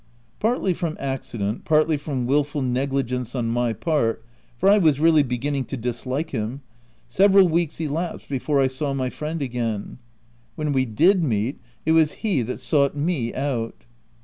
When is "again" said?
9.43-9.99